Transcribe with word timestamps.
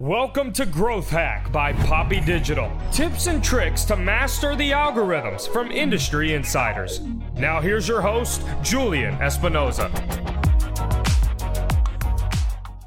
Welcome 0.00 0.52
to 0.52 0.64
Growth 0.64 1.10
Hack 1.10 1.50
by 1.50 1.72
Poppy 1.72 2.20
Digital. 2.20 2.70
Tips 2.92 3.26
and 3.26 3.42
tricks 3.42 3.84
to 3.86 3.96
master 3.96 4.54
the 4.54 4.70
algorithms 4.70 5.52
from 5.52 5.72
industry 5.72 6.34
insiders. 6.34 7.00
Now, 7.34 7.60
here's 7.60 7.88
your 7.88 8.00
host, 8.00 8.46
Julian 8.62 9.16
Espinoza. 9.16 9.90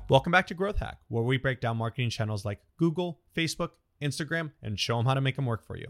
Welcome 0.07 0.31
back 0.31 0.47
to 0.47 0.53
Growth 0.53 0.77
Hack, 0.77 0.99
where 1.09 1.25
we 1.25 1.35
break 1.35 1.59
down 1.59 1.75
marketing 1.75 2.11
channels 2.11 2.45
like 2.45 2.61
Google, 2.77 3.19
Facebook, 3.35 3.71
Instagram, 4.01 4.53
and 4.63 4.79
show 4.79 4.95
them 4.95 5.05
how 5.05 5.13
to 5.13 5.19
make 5.19 5.35
them 5.35 5.45
work 5.45 5.65
for 5.65 5.75
you. 5.75 5.87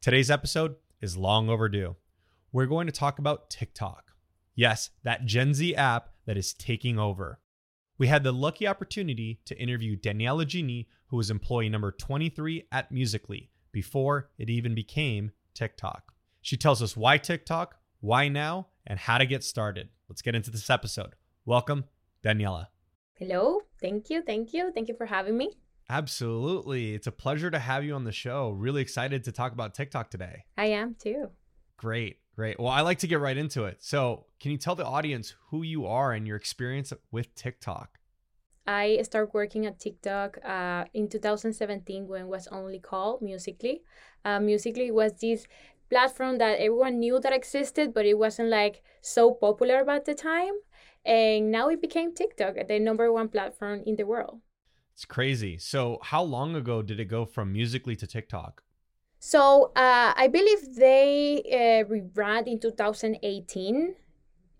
Today's 0.00 0.28
episode 0.28 0.74
is 1.00 1.16
long 1.16 1.50
overdue. 1.50 1.94
We're 2.50 2.66
going 2.66 2.88
to 2.88 2.92
talk 2.92 3.20
about 3.20 3.48
TikTok. 3.48 4.10
Yes, 4.56 4.90
that 5.04 5.24
Gen 5.24 5.54
Z 5.54 5.76
app 5.76 6.08
that 6.26 6.36
is 6.36 6.52
taking 6.52 6.98
over. 6.98 7.38
We 7.98 8.06
had 8.06 8.24
the 8.24 8.32
lucky 8.32 8.66
opportunity 8.66 9.40
to 9.44 9.58
interview 9.58 9.96
Daniela 9.96 10.44
Gini, 10.44 10.86
who 11.06 11.16
was 11.16 11.30
employee 11.30 11.68
number 11.68 11.92
23 11.92 12.64
at 12.72 12.90
Musical.ly 12.90 13.48
before 13.70 14.30
it 14.38 14.50
even 14.50 14.74
became 14.74 15.32
TikTok. 15.54 16.12
She 16.40 16.56
tells 16.56 16.82
us 16.82 16.96
why 16.96 17.18
TikTok, 17.18 17.76
why 18.00 18.28
now, 18.28 18.68
and 18.86 18.98
how 18.98 19.18
to 19.18 19.26
get 19.26 19.44
started. 19.44 19.88
Let's 20.08 20.22
get 20.22 20.34
into 20.34 20.50
this 20.50 20.70
episode. 20.70 21.14
Welcome, 21.44 21.84
Daniela. 22.24 22.68
Hello. 23.14 23.60
Thank 23.80 24.10
you. 24.10 24.22
Thank 24.22 24.52
you. 24.52 24.72
Thank 24.72 24.88
you 24.88 24.94
for 24.94 25.06
having 25.06 25.36
me. 25.36 25.56
Absolutely. 25.88 26.94
It's 26.94 27.06
a 27.06 27.12
pleasure 27.12 27.50
to 27.50 27.58
have 27.58 27.84
you 27.84 27.94
on 27.94 28.04
the 28.04 28.12
show. 28.12 28.50
Really 28.50 28.82
excited 28.82 29.24
to 29.24 29.32
talk 29.32 29.52
about 29.52 29.74
TikTok 29.74 30.10
today. 30.10 30.44
I 30.56 30.66
am 30.66 30.96
too. 30.98 31.28
Great. 31.76 32.21
Great. 32.34 32.58
Well, 32.58 32.68
I 32.68 32.80
like 32.80 32.98
to 33.00 33.06
get 33.06 33.20
right 33.20 33.36
into 33.36 33.64
it. 33.64 33.82
So, 33.82 34.26
can 34.40 34.50
you 34.52 34.58
tell 34.58 34.74
the 34.74 34.86
audience 34.86 35.34
who 35.50 35.62
you 35.62 35.86
are 35.86 36.12
and 36.12 36.26
your 36.26 36.36
experience 36.36 36.92
with 37.10 37.34
TikTok? 37.34 37.98
I 38.66 39.00
started 39.02 39.34
working 39.34 39.66
at 39.66 39.80
TikTok 39.80 40.38
uh, 40.44 40.84
in 40.94 41.08
2017 41.08 42.06
when 42.06 42.22
it 42.22 42.28
was 42.28 42.46
only 42.48 42.78
called 42.78 43.20
Musical.ly. 43.20 43.80
Uh, 44.24 44.40
Musical.ly 44.40 44.90
was 44.90 45.12
this 45.20 45.46
platform 45.90 46.38
that 46.38 46.58
everyone 46.58 47.00
knew 47.00 47.20
that 47.20 47.32
existed, 47.32 47.92
but 47.92 48.06
it 48.06 48.16
wasn't 48.16 48.48
like 48.48 48.82
so 49.02 49.32
popular 49.32 49.88
at 49.90 50.04
the 50.04 50.14
time. 50.14 50.54
And 51.04 51.50
now 51.50 51.68
it 51.68 51.80
became 51.82 52.14
TikTok, 52.14 52.54
the 52.68 52.78
number 52.78 53.12
one 53.12 53.28
platform 53.28 53.82
in 53.84 53.96
the 53.96 54.06
world. 54.06 54.40
It's 54.94 55.04
crazy. 55.04 55.58
So, 55.58 55.98
how 56.02 56.22
long 56.22 56.54
ago 56.54 56.80
did 56.82 57.00
it 57.00 57.06
go 57.06 57.24
from 57.24 57.52
Musical.ly 57.52 57.96
to 57.96 58.06
TikTok? 58.06 58.62
So 59.24 59.70
uh, 59.76 60.12
I 60.16 60.26
believe 60.26 60.74
they 60.74 61.44
uh, 61.46 61.88
rebrand 61.88 62.48
in 62.48 62.58
2018. 62.58 63.94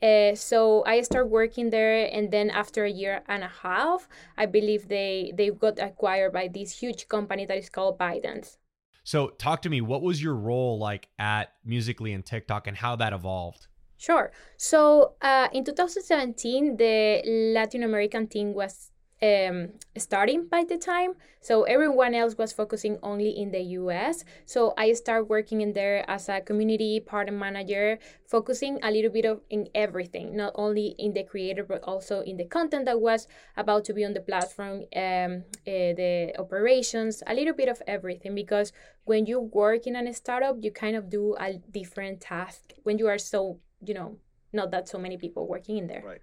Uh, 0.00 0.36
so 0.36 0.84
I 0.86 1.00
started 1.00 1.32
working 1.32 1.70
there, 1.70 2.08
and 2.12 2.30
then 2.30 2.48
after 2.48 2.84
a 2.84 2.90
year 2.90 3.24
and 3.26 3.42
a 3.42 3.48
half, 3.48 4.08
I 4.38 4.46
believe 4.46 4.86
they 4.86 5.32
they 5.36 5.50
got 5.50 5.80
acquired 5.80 6.32
by 6.32 6.46
this 6.46 6.78
huge 6.78 7.08
company 7.08 7.44
that 7.46 7.58
is 7.58 7.68
called 7.70 7.98
ByteDance. 7.98 8.58
So 9.02 9.30
talk 9.30 9.62
to 9.62 9.68
me. 9.68 9.80
What 9.80 10.00
was 10.00 10.22
your 10.22 10.36
role 10.36 10.78
like 10.78 11.08
at 11.18 11.54
Musical.ly 11.64 12.10
and 12.10 12.24
TikTok, 12.24 12.68
and 12.68 12.76
how 12.76 12.94
that 12.94 13.12
evolved? 13.12 13.66
Sure. 13.96 14.30
So 14.56 15.14
uh, 15.22 15.48
in 15.52 15.64
2017, 15.64 16.76
the 16.76 17.52
Latin 17.52 17.82
American 17.82 18.28
team 18.28 18.54
was 18.54 18.91
um, 19.22 19.68
starting 19.96 20.46
by 20.48 20.64
the 20.64 20.76
time. 20.76 21.14
So 21.40 21.62
everyone 21.62 22.14
else 22.14 22.36
was 22.36 22.52
focusing 22.52 22.98
only 23.02 23.30
in 23.30 23.52
the 23.52 23.62
US. 23.80 24.24
So 24.46 24.74
I 24.76 24.92
started 24.92 25.28
working 25.28 25.60
in 25.60 25.72
there 25.72 26.08
as 26.10 26.28
a 26.28 26.40
community 26.40 27.00
partner 27.00 27.32
manager, 27.32 27.98
focusing 28.26 28.78
a 28.82 28.90
little 28.90 29.10
bit 29.10 29.24
of 29.24 29.40
in 29.48 29.68
everything, 29.74 30.36
not 30.36 30.52
only 30.56 30.94
in 30.98 31.12
the 31.12 31.22
creator, 31.22 31.64
but 31.64 31.82
also 31.84 32.20
in 32.20 32.36
the 32.36 32.44
content 32.44 32.84
that 32.86 33.00
was 33.00 33.28
about 33.56 33.84
to 33.86 33.94
be 33.94 34.04
on 34.04 34.12
the 34.12 34.20
platform, 34.20 34.82
um, 34.96 35.44
uh, 35.66 35.94
the 35.94 36.32
operations, 36.38 37.22
a 37.26 37.34
little 37.34 37.54
bit 37.54 37.68
of 37.68 37.80
everything. 37.86 38.34
Because 38.34 38.72
when 39.04 39.26
you 39.26 39.40
work 39.40 39.86
in 39.86 39.94
a 39.94 40.12
startup, 40.12 40.56
you 40.60 40.72
kind 40.72 40.96
of 40.96 41.08
do 41.08 41.36
a 41.38 41.54
different 41.70 42.20
task 42.20 42.72
when 42.82 42.98
you 42.98 43.06
are 43.06 43.18
so, 43.18 43.60
you 43.84 43.94
know, 43.94 44.18
not 44.52 44.70
that 44.72 44.88
so 44.88 44.98
many 44.98 45.16
people 45.16 45.46
working 45.46 45.78
in 45.78 45.86
there. 45.86 46.02
Right. 46.04 46.20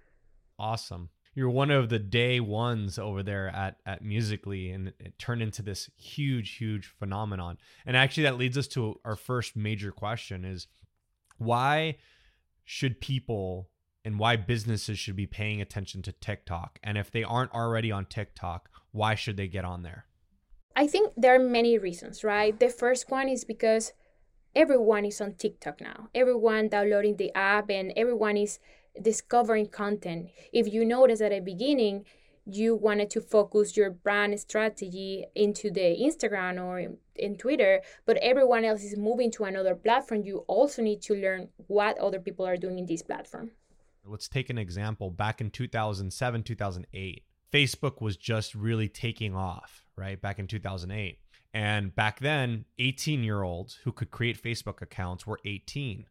Awesome 0.58 1.08
you're 1.34 1.50
one 1.50 1.70
of 1.70 1.88
the 1.88 1.98
day 1.98 2.40
ones 2.40 2.98
over 2.98 3.22
there 3.22 3.48
at 3.48 3.76
at 3.86 4.02
Musical.ly, 4.02 4.70
and 4.72 4.92
it 4.98 5.18
turned 5.18 5.42
into 5.42 5.62
this 5.62 5.90
huge, 5.96 6.56
huge 6.56 6.86
phenomenon. 6.86 7.58
And 7.86 7.96
actually, 7.96 8.24
that 8.24 8.38
leads 8.38 8.58
us 8.58 8.66
to 8.68 9.00
our 9.04 9.16
first 9.16 9.56
major 9.56 9.92
question: 9.92 10.44
is 10.44 10.66
why 11.38 11.96
should 12.64 13.00
people 13.00 13.70
and 14.04 14.18
why 14.18 14.36
businesses 14.36 14.98
should 14.98 15.16
be 15.16 15.26
paying 15.26 15.60
attention 15.60 16.02
to 16.02 16.12
TikTok? 16.12 16.78
And 16.82 16.98
if 16.98 17.10
they 17.10 17.22
aren't 17.22 17.52
already 17.52 17.92
on 17.92 18.06
TikTok, 18.06 18.70
why 18.92 19.14
should 19.14 19.36
they 19.36 19.48
get 19.48 19.64
on 19.64 19.82
there? 19.82 20.06
I 20.76 20.86
think 20.86 21.12
there 21.16 21.34
are 21.34 21.38
many 21.38 21.78
reasons, 21.78 22.24
right? 22.24 22.58
The 22.58 22.68
first 22.68 23.10
one 23.10 23.28
is 23.28 23.44
because 23.44 23.92
everyone 24.54 25.04
is 25.04 25.20
on 25.20 25.34
TikTok 25.34 25.80
now. 25.80 26.08
Everyone 26.14 26.68
downloading 26.68 27.16
the 27.16 27.34
app 27.34 27.70
and 27.70 27.92
everyone 27.96 28.36
is 28.36 28.58
discovering 29.00 29.68
content. 29.68 30.30
If 30.52 30.72
you 30.72 30.84
notice 30.84 31.20
at 31.20 31.30
the 31.30 31.40
beginning, 31.40 32.04
you 32.46 32.74
wanted 32.74 33.10
to 33.10 33.20
focus 33.20 33.76
your 33.76 33.90
brand 33.90 34.38
strategy 34.40 35.26
into 35.34 35.70
the 35.70 35.96
Instagram 36.00 36.62
or 36.62 36.96
in, 37.14 37.36
Twitter, 37.36 37.82
but 38.06 38.16
everyone 38.18 38.64
else 38.64 38.82
is 38.82 38.96
moving 38.96 39.30
to 39.32 39.44
another 39.44 39.74
platform, 39.74 40.22
you 40.22 40.38
also 40.48 40.82
need 40.82 41.02
to 41.02 41.14
learn 41.14 41.48
what 41.66 41.98
other 41.98 42.18
people 42.18 42.46
are 42.46 42.56
doing 42.56 42.78
in 42.78 42.86
this 42.86 43.02
platform. 43.02 43.50
Let's 44.04 44.28
take 44.28 44.48
an 44.48 44.58
example. 44.58 45.10
Back 45.10 45.40
in 45.40 45.50
2007, 45.50 46.42
2008, 46.42 47.22
Facebook 47.52 48.00
was 48.00 48.16
just 48.16 48.54
really 48.54 48.88
taking 48.88 49.36
off, 49.36 49.84
right? 49.96 50.20
Back 50.20 50.38
in 50.38 50.46
2008. 50.46 51.18
And 51.52 51.94
back 51.94 52.20
then, 52.20 52.64
18 52.78 53.22
year 53.22 53.42
olds 53.42 53.80
who 53.84 53.92
could 53.92 54.10
create 54.10 54.42
Facebook 54.42 54.80
accounts 54.80 55.26
were 55.26 55.40
18. 55.44 56.06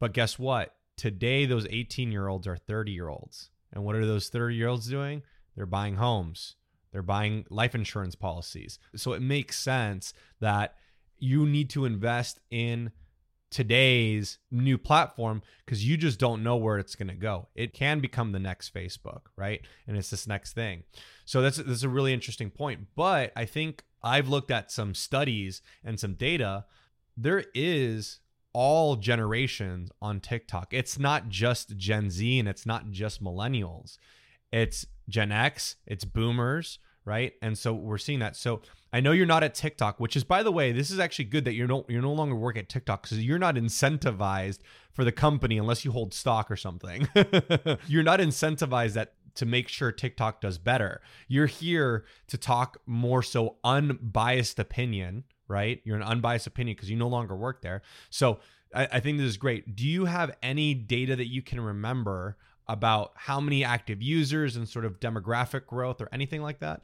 But 0.00 0.12
guess 0.12 0.38
what? 0.38 0.74
Today, 0.98 1.46
those 1.46 1.66
18 1.70 2.12
year 2.12 2.28
olds 2.28 2.46
are 2.46 2.56
30 2.56 2.92
year 2.92 3.08
olds. 3.08 3.50
And 3.72 3.84
what 3.84 3.94
are 3.94 4.04
those 4.04 4.28
30 4.28 4.54
year 4.54 4.68
olds 4.68 4.88
doing? 4.88 5.22
They're 5.56 5.64
buying 5.64 5.96
homes, 5.96 6.56
they're 6.92 7.02
buying 7.02 7.46
life 7.48 7.74
insurance 7.74 8.14
policies. 8.14 8.78
So 8.96 9.12
it 9.12 9.22
makes 9.22 9.58
sense 9.58 10.12
that 10.40 10.74
you 11.18 11.46
need 11.46 11.70
to 11.70 11.84
invest 11.84 12.40
in 12.50 12.92
today's 13.50 14.38
new 14.50 14.76
platform 14.76 15.42
because 15.64 15.86
you 15.86 15.96
just 15.96 16.18
don't 16.18 16.42
know 16.42 16.56
where 16.56 16.78
it's 16.78 16.94
going 16.94 17.08
to 17.08 17.14
go. 17.14 17.48
It 17.54 17.72
can 17.72 18.00
become 18.00 18.32
the 18.32 18.38
next 18.38 18.74
Facebook, 18.74 19.22
right? 19.36 19.62
And 19.86 19.96
it's 19.96 20.10
this 20.10 20.26
next 20.26 20.52
thing. 20.52 20.84
So 21.24 21.42
that's 21.42 21.56
that's 21.58 21.82
a 21.82 21.88
really 21.88 22.12
interesting 22.12 22.50
point. 22.50 22.88
But 22.94 23.32
I 23.36 23.44
think 23.44 23.84
I've 24.02 24.28
looked 24.28 24.50
at 24.50 24.70
some 24.70 24.94
studies 24.94 25.62
and 25.84 25.98
some 25.98 26.14
data. 26.14 26.64
There 27.16 27.44
is 27.54 28.20
all 28.52 28.96
generations 28.96 29.90
on 30.00 30.20
TikTok. 30.20 30.72
It's 30.72 30.98
not 30.98 31.28
just 31.28 31.76
Gen 31.76 32.10
Z 32.10 32.38
and 32.38 32.48
it's 32.48 32.66
not 32.66 32.90
just 32.90 33.22
millennials. 33.22 33.98
It's 34.52 34.86
Gen 35.08 35.32
X, 35.32 35.76
it's 35.86 36.04
boomers, 36.04 36.78
right? 37.04 37.32
And 37.42 37.56
so 37.56 37.72
we're 37.72 37.98
seeing 37.98 38.18
that. 38.20 38.36
So 38.36 38.62
I 38.92 39.00
know 39.00 39.12
you're 39.12 39.26
not 39.26 39.42
at 39.42 39.54
TikTok, 39.54 40.00
which 40.00 40.16
is 40.16 40.24
by 40.24 40.42
the 40.42 40.52
way, 40.52 40.72
this 40.72 40.90
is 40.90 40.98
actually 40.98 41.26
good 41.26 41.44
that 41.44 41.54
you're 41.54 41.68
no 41.68 41.84
you're 41.88 42.02
no 42.02 42.12
longer 42.12 42.34
work 42.34 42.56
at 42.56 42.68
TikTok 42.68 43.02
because 43.02 43.22
you're 43.24 43.38
not 43.38 43.56
incentivized 43.56 44.58
for 44.92 45.04
the 45.04 45.12
company 45.12 45.58
unless 45.58 45.84
you 45.84 45.92
hold 45.92 46.14
stock 46.14 46.50
or 46.50 46.56
something. 46.56 47.08
you're 47.86 48.02
not 48.02 48.20
incentivized 48.20 48.94
that 48.94 49.14
to 49.34 49.46
make 49.46 49.68
sure 49.68 49.92
TikTok 49.92 50.40
does 50.40 50.58
better. 50.58 51.00
You're 51.28 51.46
here 51.46 52.04
to 52.26 52.36
talk 52.36 52.78
more 52.86 53.22
so 53.22 53.56
unbiased 53.62 54.58
opinion, 54.58 55.24
right? 55.48 55.80
You're 55.84 55.96
an 55.96 56.02
unbiased 56.02 56.46
opinion 56.46 56.76
because 56.76 56.90
you 56.90 56.96
no 56.96 57.08
longer 57.08 57.36
work 57.36 57.62
there. 57.62 57.82
So 58.10 58.38
I, 58.74 58.88
I 58.92 59.00
think 59.00 59.18
this 59.18 59.26
is 59.26 59.36
great. 59.36 59.74
Do 59.74 59.86
you 59.86 60.04
have 60.04 60.36
any 60.42 60.74
data 60.74 61.16
that 61.16 61.26
you 61.26 61.42
can 61.42 61.60
remember 61.60 62.36
about 62.66 63.12
how 63.16 63.40
many 63.40 63.64
active 63.64 64.02
users 64.02 64.56
and 64.56 64.68
sort 64.68 64.84
of 64.84 65.00
demographic 65.00 65.66
growth 65.66 66.00
or 66.00 66.08
anything 66.12 66.42
like 66.42 66.60
that? 66.60 66.82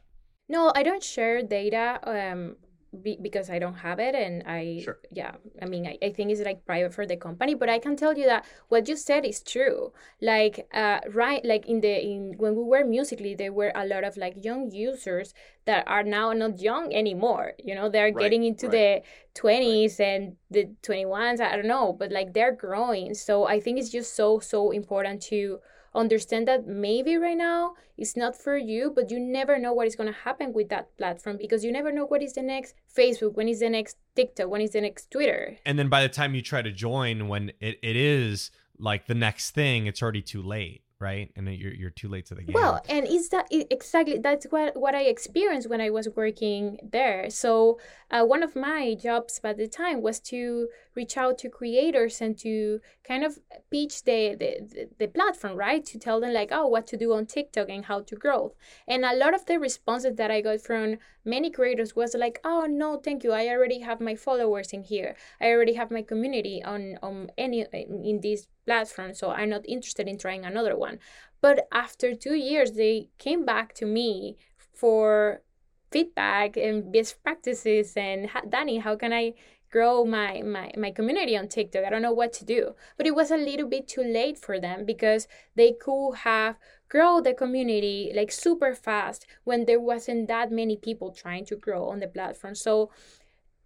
No, 0.48 0.72
I 0.75 0.82
don't 0.82 1.02
share 1.02 1.42
data. 1.42 2.00
Um, 2.02 2.56
be, 3.02 3.19
because 3.20 3.50
I 3.50 3.58
don't 3.58 3.75
have 3.75 3.99
it 3.99 4.14
and 4.14 4.43
I 4.46 4.81
sure. 4.85 4.99
yeah 5.11 5.32
I 5.61 5.67
mean 5.67 5.87
I, 5.87 5.99
I 6.02 6.11
think 6.11 6.31
it's 6.31 6.41
like 6.41 6.64
private 6.64 6.94
for 6.94 7.06
the 7.06 7.17
company 7.17 7.55
but 7.55 7.69
I 7.69 7.79
can 7.79 7.96
tell 7.96 8.17
you 8.17 8.26
that 8.26 8.44
what 8.69 8.88
you 8.88 8.96
said 8.96 9.25
is 9.25 9.41
true 9.41 9.93
like 10.20 10.67
uh 10.73 11.00
right 11.12 11.44
like 11.44 11.67
in 11.67 11.81
the 11.81 12.05
in 12.05 12.35
when 12.38 12.55
we 12.55 12.62
were 12.62 12.85
Musical.ly 12.85 13.35
there 13.35 13.52
were 13.52 13.73
a 13.75 13.87
lot 13.87 14.05
of 14.05 14.17
like 14.17 14.44
young 14.44 14.70
users 14.70 15.35
that 15.64 15.85
are 15.87 16.02
now 16.02 16.32
not 16.32 16.61
young 16.61 16.94
anymore 16.94 17.52
you 17.58 17.75
know 17.75 17.88
they're 17.88 18.12
right, 18.12 18.19
getting 18.19 18.44
into 18.44 18.69
right. 18.69 19.05
the 19.35 19.41
20s 19.41 19.99
right. 19.99 20.06
and 20.06 20.37
the 20.50 20.69
21s 20.82 21.41
I 21.41 21.56
don't 21.56 21.67
know 21.67 21.93
but 21.93 22.12
like 22.12 22.32
they're 22.35 22.52
growing 22.55 23.14
so 23.14 23.46
I 23.46 23.61
think 23.61 23.79
it's 23.79 23.91
just 23.91 24.14
so 24.14 24.38
so 24.41 24.70
important 24.70 25.23
to 25.23 25.61
understand 25.94 26.49
that 26.49 26.67
maybe 26.67 27.17
right 27.17 27.37
now 27.37 27.75
it's 27.96 28.17
not 28.17 28.37
for 28.37 28.56
you, 28.56 28.93
but 28.94 29.11
you 29.11 29.20
never 29.20 29.58
know 29.58 29.73
what 29.73 29.87
is 29.87 29.96
going 29.96 30.12
to 30.12 30.19
happen 30.20 30.52
with 30.52 30.69
that 30.69 30.96
platform 30.96 31.37
because 31.37 31.64
you 31.64 31.73
never 31.73 31.93
know 31.93 32.06
what 32.06 32.23
is 32.23 32.35
the 32.35 32.43
next 32.43 32.75
Facebook, 32.96 33.35
when 33.35 33.49
is 33.49 33.61
the 33.61 33.70
next 33.70 33.96
TikTok, 34.14 34.49
when 34.49 34.61
is 34.61 34.73
the 34.73 34.81
next 34.81 35.11
Twitter. 35.11 35.56
And 35.64 35.79
then 35.79 35.88
by 35.88 36.02
the 36.02 36.08
time 36.08 36.35
you 36.35 36.43
try 36.43 36.62
to 36.62 36.73
join, 36.73 37.29
when 37.29 37.52
it, 37.61 37.79
it 37.82 37.96
is 37.96 38.50
like 38.79 39.06
the 39.06 39.14
next 39.14 39.52
thing, 39.52 39.87
it's 39.87 40.02
already 40.02 40.23
too 40.23 40.43
late. 40.43 40.83
Right? 41.00 41.31
And 41.37 41.49
you're 41.55 41.75
you're 41.75 41.91
too 41.91 42.08
late 42.08 42.26
to 42.26 42.35
the 42.35 42.43
game. 42.43 42.55
Well, 42.55 42.81
and 42.88 43.06
is 43.06 43.29
that 43.31 43.46
exactly 43.50 44.19
that's 44.19 44.46
what 44.50 44.76
what 44.76 44.94
I 44.94 45.02
experienced 45.02 45.69
when 45.69 45.81
I 45.81 45.91
was 45.91 46.08
working 46.14 46.79
there. 46.82 47.31
So 47.31 47.79
uh, 48.11 48.25
one 48.25 48.43
of 48.43 48.55
my 48.55 48.94
jobs 48.94 49.41
at 49.43 49.56
the 49.56 49.69
time 49.69 50.02
was 50.02 50.20
to 50.20 50.69
reach 50.94 51.17
out 51.17 51.38
to 51.38 51.49
creators 51.49 52.20
and 52.20 52.38
to 52.38 52.81
kind 53.02 53.25
of 53.25 53.38
pitch 53.70 54.05
the, 54.05 54.37
the 54.41 54.88
the 54.99 55.08
platform, 55.08 55.56
right? 55.56 55.85
To 55.87 55.99
tell 55.99 56.20
them 56.20 56.32
like, 56.32 56.50
oh, 56.52 56.67
what 56.67 56.87
to 56.88 56.96
do 56.96 57.12
on 57.12 57.26
TikTok 57.26 57.69
and 57.69 57.85
how 57.87 58.00
to 58.00 58.14
grow. 58.14 58.55
And 58.87 59.05
a 59.05 59.14
lot 59.14 59.35
of 59.35 59.46
the 59.46 59.58
responses 59.58 60.17
that 60.17 60.31
I 60.31 60.41
got 60.41 60.61
from 60.61 60.99
many 61.25 61.50
creators 61.50 61.96
was 61.96 62.14
like, 62.14 62.38
oh 62.44 62.67
no, 62.69 62.99
thank 62.99 63.25
you, 63.25 63.32
I 63.32 63.49
already 63.49 63.81
have 63.81 64.00
my 64.00 64.14
followers 64.14 64.73
in 64.73 64.85
here. 64.85 65.17
I 65.41 65.46
already 65.49 65.75
have 65.75 65.91
my 65.91 66.02
community 66.02 66.62
on 66.62 66.99
on 67.02 67.31
any 67.37 67.67
in 67.73 68.20
this 68.23 68.46
platform, 68.66 69.14
so 69.14 69.31
I'm 69.31 69.50
not 69.50 69.69
interested 69.69 70.08
in 70.08 70.19
trying 70.19 70.44
another 70.44 70.76
one. 70.76 70.99
But 71.40 71.66
after 71.72 72.14
two 72.14 72.34
years, 72.34 72.72
they 72.72 73.08
came 73.19 73.44
back 73.44 73.75
to 73.75 73.87
me 73.87 74.37
for 74.72 75.43
feedback 75.90 76.56
and 76.56 76.93
best 76.93 77.22
practices 77.22 77.93
and 77.96 78.28
Danny, 78.49 78.78
how 78.78 78.96
can 78.96 79.12
I 79.12 79.34
grow 79.70 80.05
my, 80.05 80.43
my 80.43 80.70
my 80.76 80.90
community 80.90 81.37
on 81.37 81.49
TikTok? 81.49 81.84
I 81.84 81.90
don't 81.90 82.02
know 82.02 82.12
what 82.12 82.32
to 82.34 82.44
do. 82.44 82.75
But 82.96 83.06
it 83.06 83.14
was 83.14 83.31
a 83.31 83.37
little 83.37 83.69
bit 83.69 83.88
too 83.88 84.02
late 84.02 84.38
for 84.38 84.61
them 84.61 84.84
because 84.84 85.26
they 85.55 85.72
could 85.72 86.14
have 86.31 86.56
grow 86.88 87.20
the 87.20 87.34
community 87.34 88.12
like 88.14 88.31
super 88.31 88.75
fast 88.75 89.26
when 89.44 89.67
there 89.67 89.81
wasn't 89.81 90.28
that 90.28 90.50
many 90.50 90.76
people 90.76 91.10
trying 91.10 91.44
to 91.46 91.56
grow 91.56 91.88
on 91.88 92.00
the 92.00 92.08
platform. 92.08 92.55
So 92.55 92.90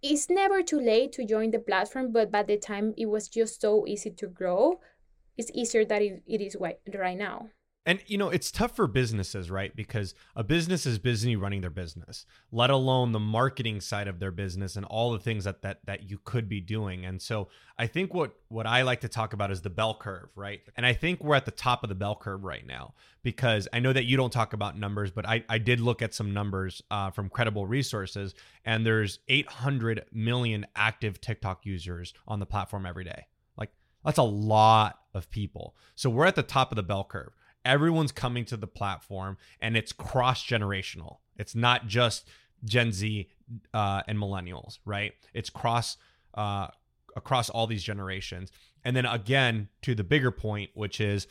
it's 0.01 0.29
never 0.29 0.63
too 0.63 0.79
late 0.79 1.11
to 1.13 1.25
join 1.25 1.51
the 1.51 1.59
platform, 1.59 2.11
but 2.11 2.31
by 2.31 2.43
the 2.43 2.57
time 2.57 2.93
it 2.97 3.07
was 3.07 3.27
just 3.27 3.61
so 3.61 3.85
easy 3.87 4.11
to 4.11 4.27
grow, 4.27 4.79
it's 5.37 5.51
easier 5.53 5.85
than 5.85 6.01
it, 6.01 6.23
it 6.27 6.41
is 6.41 6.55
right 6.59 7.17
now. 7.17 7.49
And 7.89 8.03
you 8.05 8.19
know, 8.19 8.29
it's 8.29 8.51
tough 8.51 8.75
for 8.75 8.85
businesses, 8.85 9.49
right? 9.49 9.75
Because 9.75 10.13
a 10.35 10.43
business 10.43 10.85
is 10.85 10.99
busy 10.99 11.35
running 11.35 11.61
their 11.61 11.71
business, 11.71 12.27
let 12.51 12.69
alone 12.69 13.13
the 13.13 13.19
marketing 13.19 13.81
side 13.81 14.07
of 14.07 14.19
their 14.19 14.29
business 14.29 14.75
and 14.75 14.85
all 14.85 15.11
the 15.11 15.17
things 15.17 15.45
that 15.45 15.63
that 15.63 15.83
that 15.87 16.07
you 16.07 16.19
could 16.23 16.47
be 16.47 16.61
doing. 16.61 17.03
And 17.03 17.19
so, 17.19 17.47
I 17.79 17.87
think 17.87 18.13
what 18.13 18.35
what 18.49 18.67
I 18.67 18.83
like 18.83 19.01
to 19.01 19.07
talk 19.07 19.33
about 19.33 19.49
is 19.49 19.61
the 19.61 19.71
bell 19.71 19.95
curve, 19.99 20.29
right? 20.35 20.61
And 20.77 20.85
I 20.85 20.93
think 20.93 21.23
we're 21.23 21.33
at 21.33 21.45
the 21.45 21.51
top 21.51 21.81
of 21.81 21.89
the 21.89 21.95
bell 21.95 22.15
curve 22.15 22.43
right 22.43 22.63
now 22.63 22.93
because 23.23 23.67
I 23.73 23.79
know 23.79 23.91
that 23.91 24.05
you 24.05 24.17
don't 24.17 24.31
talk 24.31 24.53
about 24.53 24.77
numbers, 24.77 25.09
but 25.09 25.27
I 25.27 25.43
I 25.49 25.57
did 25.57 25.79
look 25.79 26.03
at 26.03 26.13
some 26.13 26.31
numbers 26.31 26.83
uh, 26.91 27.09
from 27.09 27.27
credible 27.27 27.65
resources, 27.65 28.35
and 28.65 28.85
there's 28.85 29.17
800 29.29 30.05
million 30.13 30.67
active 30.75 31.19
TikTok 31.21 31.65
users 31.65 32.13
on 32.27 32.37
the 32.37 32.45
platform 32.45 32.85
every 32.85 33.05
day. 33.05 33.25
Like 33.57 33.71
that's 34.05 34.19
a 34.19 34.23
lot 34.23 34.99
of 35.15 35.31
people. 35.31 35.75
So 35.95 36.11
we're 36.11 36.27
at 36.27 36.35
the 36.35 36.43
top 36.43 36.71
of 36.71 36.75
the 36.75 36.83
bell 36.83 37.03
curve 37.03 37.33
everyone's 37.65 38.11
coming 38.11 38.45
to 38.45 38.57
the 38.57 38.67
platform 38.67 39.37
and 39.61 39.75
it's 39.75 39.91
cross 39.91 40.45
generational. 40.45 41.17
It's 41.37 41.55
not 41.55 41.87
just 41.87 42.27
Gen 42.63 42.91
Z 42.91 43.29
uh, 43.73 44.01
and 44.07 44.17
millennials, 44.17 44.79
right? 44.85 45.13
It's 45.33 45.49
cross 45.49 45.97
uh, 46.33 46.67
across 47.15 47.49
all 47.49 47.67
these 47.67 47.83
generations. 47.83 48.51
And 48.83 48.95
then 48.95 49.05
again, 49.05 49.69
to 49.81 49.95
the 49.95 50.03
bigger 50.03 50.31
point, 50.31 50.71
which 50.73 51.01
is 51.01 51.27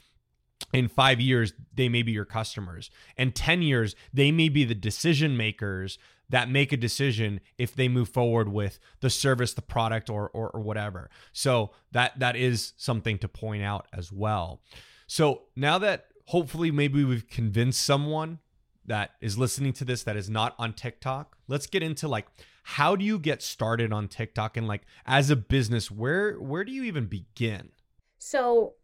in 0.73 0.89
five 0.89 1.21
years, 1.21 1.53
they 1.75 1.89
may 1.89 2.03
be 2.03 2.13
your 2.13 2.25
customers. 2.25 2.91
And 3.17 3.35
10 3.35 3.63
years, 3.63 3.95
they 4.13 4.33
may 4.33 4.49
be 4.49 4.65
the 4.65 4.75
decision 4.75 5.37
makers 5.37 5.99
that 6.31 6.51
make 6.51 6.73
a 6.73 6.77
decision 6.77 7.41
if 7.57 7.75
they 7.75 7.89
move 7.89 8.09
forward 8.09 8.49
with 8.49 8.79
the 9.01 9.09
service, 9.09 9.55
the 9.55 9.63
product, 9.63 10.11
or, 10.11 10.29
or, 10.31 10.51
or 10.51 10.61
whatever. 10.61 11.09
So 11.33 11.71
that 11.93 12.19
that 12.19 12.37
is 12.37 12.75
something 12.77 13.19
to 13.19 13.29
point 13.29 13.63
out 13.63 13.87
as 13.93 14.13
well. 14.13 14.61
So 15.07 15.45
now 15.57 15.79
that 15.79 16.09
hopefully 16.29 16.71
maybe 16.71 17.05
we've 17.05 17.29
convinced 17.29 17.81
someone 17.85 18.39
that 18.85 19.13
is 19.21 19.39
listening 19.39 19.73
to 19.73 19.85
this 19.85 20.03
that 20.03 20.17
is 20.17 20.29
not 20.29 20.55
on 20.59 20.75
TikTok. 20.75 21.37
Let's 21.47 21.67
get 21.67 21.83
into 21.83 22.07
like 22.07 22.27
how 22.63 22.97
do 22.97 23.05
you 23.05 23.19
get 23.19 23.43
started 23.43 23.93
on 23.95 24.09
TikTok 24.09 24.57
and 24.59 24.69
like 24.69 24.83
as 25.07 25.31
a 25.31 25.37
business 25.37 25.91
where 25.91 26.35
where 26.35 26.65
do 26.65 26.73
you 26.73 26.85
even 26.85 27.07
begin? 27.07 27.71
So 28.19 28.75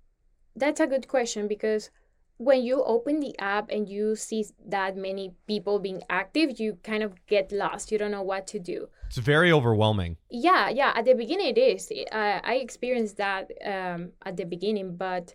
that's 0.57 0.81
a 0.81 0.87
good 0.87 1.07
question 1.07 1.47
because 1.47 1.91
when 2.39 2.63
you 2.63 2.83
open 2.83 3.21
the 3.21 3.39
app 3.39 3.71
and 3.71 3.89
you 3.89 4.17
see 4.17 4.47
that 4.67 4.97
many 4.97 5.35
people 5.47 5.79
being 5.79 6.03
active, 6.09 6.59
you 6.59 6.79
kind 6.83 7.03
of 7.03 7.13
get 7.27 7.53
lost. 7.53 7.93
You 7.93 7.99
don't 7.99 8.11
know 8.11 8.23
what 8.23 8.47
to 8.49 8.59
do. 8.59 8.89
It's 9.07 9.19
very 9.19 9.53
overwhelming. 9.53 10.17
Yeah, 10.31 10.69
yeah. 10.71 10.93
At 10.97 11.05
the 11.05 11.15
beginning, 11.15 11.49
it 11.49 11.59
is. 11.59 11.93
Uh, 12.11 12.41
I 12.43 12.55
experienced 12.55 13.19
that 13.19 13.51
um, 13.65 14.13
at 14.25 14.37
the 14.37 14.45
beginning, 14.45 14.97
but 14.97 15.35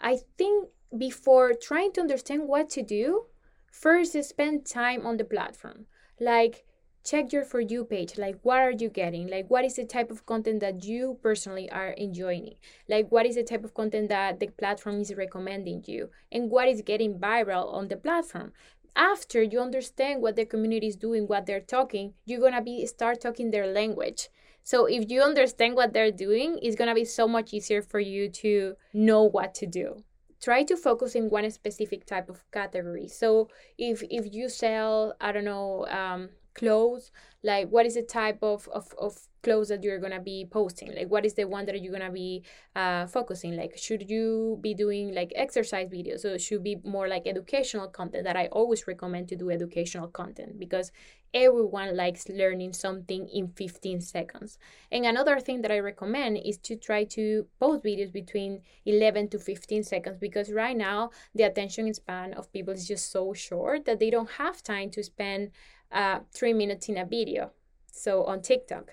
I 0.00 0.18
think 0.38 0.68
before 0.96 1.52
trying 1.54 1.92
to 1.92 2.00
understand 2.00 2.48
what 2.48 2.68
to 2.70 2.82
do, 2.82 3.26
first 3.70 4.20
spend 4.24 4.66
time 4.66 5.06
on 5.06 5.16
the 5.16 5.24
platform. 5.24 5.86
Like 6.18 6.64
check 7.04 7.32
your 7.32 7.44
for 7.44 7.60
you 7.60 7.84
page. 7.84 8.18
Like 8.18 8.38
what 8.42 8.58
are 8.58 8.72
you 8.72 8.88
getting? 8.88 9.28
Like 9.28 9.48
what 9.48 9.64
is 9.64 9.76
the 9.76 9.84
type 9.84 10.10
of 10.10 10.26
content 10.26 10.60
that 10.60 10.84
you 10.84 11.18
personally 11.22 11.70
are 11.70 11.90
enjoying? 11.90 12.54
Like 12.88 13.10
what 13.10 13.26
is 13.26 13.36
the 13.36 13.44
type 13.44 13.64
of 13.64 13.74
content 13.74 14.08
that 14.08 14.40
the 14.40 14.48
platform 14.48 15.00
is 15.00 15.14
recommending 15.14 15.84
you? 15.86 16.10
And 16.32 16.50
what 16.50 16.68
is 16.68 16.82
getting 16.82 17.18
viral 17.18 17.72
on 17.72 17.88
the 17.88 17.96
platform? 17.96 18.52
After 18.96 19.42
you 19.42 19.60
understand 19.60 20.20
what 20.20 20.34
the 20.34 20.44
community 20.44 20.88
is 20.88 20.96
doing 20.96 21.28
what 21.28 21.46
they're 21.46 21.60
talking 21.60 22.14
you're 22.26 22.40
gonna 22.40 22.62
be 22.62 22.84
start 22.86 23.20
talking 23.20 23.50
their 23.50 23.68
language. 23.68 24.28
So 24.64 24.86
if 24.86 25.08
you 25.10 25.22
understand 25.22 25.76
what 25.76 25.92
they're 25.92 26.10
doing 26.10 26.58
it's 26.60 26.76
gonna 26.76 26.94
be 26.94 27.04
so 27.04 27.28
much 27.28 27.54
easier 27.54 27.80
for 27.80 28.00
you 28.00 28.28
to 28.28 28.74
know 28.92 29.22
what 29.22 29.54
to 29.54 29.66
do 29.66 30.02
try 30.40 30.62
to 30.64 30.76
focus 30.76 31.14
in 31.14 31.30
one 31.30 31.50
specific 31.50 32.06
type 32.06 32.28
of 32.30 32.44
category. 32.50 33.08
So 33.08 33.48
if 33.78 34.02
if 34.10 34.32
you 34.32 34.48
sell 34.48 35.14
i 35.20 35.32
don't 35.32 35.44
know 35.44 35.86
um, 35.88 36.30
clothes? 36.60 37.10
Like 37.42 37.68
what 37.68 37.86
is 37.86 37.94
the 37.94 38.02
type 38.02 38.40
of, 38.42 38.68
of, 38.68 38.86
of 38.98 39.12
clothes 39.42 39.68
that 39.68 39.82
you're 39.82 39.98
gonna 39.98 40.20
be 40.20 40.46
posting? 40.50 40.94
Like 40.94 41.08
what 41.08 41.24
is 41.24 41.34
the 41.34 41.46
one 41.46 41.64
that 41.66 41.80
you're 41.80 41.96
gonna 41.98 42.12
be 42.12 42.44
uh, 42.76 43.06
focusing? 43.06 43.56
Like 43.56 43.76
should 43.76 44.08
you 44.10 44.58
be 44.60 44.74
doing 44.74 45.14
like 45.14 45.32
exercise 45.34 45.88
videos? 45.88 46.20
So 46.20 46.28
it 46.34 46.42
should 46.42 46.62
be 46.62 46.76
more 46.84 47.08
like 47.08 47.26
educational 47.26 47.88
content 47.88 48.24
that 48.24 48.36
i 48.36 48.46
always 48.58 48.86
recommend 48.86 49.28
to 49.28 49.36
do 49.36 49.50
educational 49.50 50.08
content 50.08 50.58
because 50.58 50.92
everyone 51.32 51.96
likes 51.96 52.28
learning 52.28 52.72
something 52.72 53.28
in 53.28 53.48
15 53.48 54.00
seconds. 54.00 54.58
And 54.90 55.06
another 55.06 55.38
thing 55.40 55.62
that 55.62 55.72
i 55.72 55.78
recommend 55.78 56.38
is 56.44 56.58
to 56.58 56.76
try 56.76 57.04
to 57.16 57.46
post 57.58 57.84
videos 57.84 58.12
between 58.12 58.60
11 58.84 59.28
to 59.30 59.38
15 59.38 59.82
seconds 59.84 60.18
because 60.18 60.52
right 60.52 60.76
now 60.76 61.10
the 61.34 61.44
attention 61.44 61.92
span 61.94 62.34
of 62.34 62.52
people 62.52 62.74
is 62.74 62.86
just 62.86 63.10
so 63.10 63.32
short 63.32 63.84
that 63.86 63.98
they 64.00 64.10
don't 64.10 64.30
have 64.42 64.62
time 64.62 64.90
to 64.90 65.02
spend 65.02 65.50
uh, 65.92 66.20
three 66.32 66.52
minutes 66.52 66.88
in 66.88 66.96
a 66.96 67.04
video 67.04 67.50
so 67.90 68.24
on 68.24 68.40
tiktok 68.40 68.92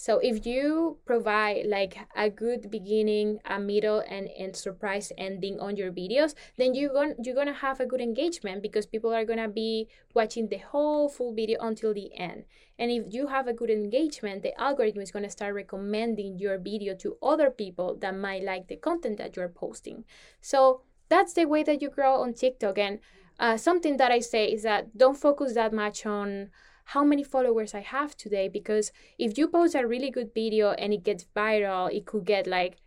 so 0.00 0.20
if 0.22 0.46
you 0.46 0.98
provide 1.04 1.66
like 1.66 1.98
a 2.14 2.30
good 2.30 2.70
beginning, 2.70 3.40
a 3.44 3.58
middle, 3.58 3.98
and, 4.08 4.28
and 4.28 4.54
surprise 4.54 5.10
ending 5.18 5.58
on 5.58 5.76
your 5.76 5.90
videos, 5.90 6.36
then 6.56 6.72
you're 6.76 6.92
gonna 6.92 7.14
you're 7.20 7.34
gonna 7.34 7.52
have 7.52 7.80
a 7.80 7.86
good 7.86 8.00
engagement 8.00 8.62
because 8.62 8.86
people 8.86 9.12
are 9.12 9.24
gonna 9.24 9.48
be 9.48 9.88
watching 10.14 10.46
the 10.46 10.58
whole 10.58 11.08
full 11.08 11.34
video 11.34 11.58
until 11.60 11.92
the 11.92 12.16
end. 12.16 12.44
And 12.78 12.92
if 12.92 13.12
you 13.12 13.26
have 13.26 13.48
a 13.48 13.52
good 13.52 13.70
engagement, 13.70 14.44
the 14.44 14.54
algorithm 14.60 15.02
is 15.02 15.10
gonna 15.10 15.30
start 15.30 15.52
recommending 15.52 16.38
your 16.38 16.58
video 16.58 16.94
to 16.94 17.16
other 17.20 17.50
people 17.50 17.96
that 17.96 18.16
might 18.16 18.44
like 18.44 18.68
the 18.68 18.76
content 18.76 19.18
that 19.18 19.34
you're 19.34 19.48
posting. 19.48 20.04
So 20.40 20.82
that's 21.08 21.32
the 21.32 21.46
way 21.46 21.64
that 21.64 21.82
you 21.82 21.90
grow 21.90 22.22
on 22.22 22.34
TikTok. 22.34 22.78
And 22.78 23.00
uh, 23.38 23.56
something 23.56 23.96
that 23.98 24.10
I 24.10 24.20
say 24.20 24.46
is 24.46 24.62
that 24.62 24.96
don't 24.96 25.16
focus 25.16 25.54
that 25.54 25.72
much 25.72 26.04
on 26.06 26.50
how 26.86 27.04
many 27.04 27.22
followers 27.22 27.74
I 27.74 27.80
have 27.80 28.16
today 28.16 28.48
because 28.48 28.92
if 29.18 29.36
you 29.36 29.48
post 29.48 29.74
a 29.74 29.86
really 29.86 30.10
good 30.10 30.32
video 30.34 30.70
and 30.72 30.92
it 30.92 31.04
gets 31.04 31.26
viral, 31.36 31.92
it 31.92 32.06
could 32.06 32.24
get 32.24 32.46
like 32.46 32.78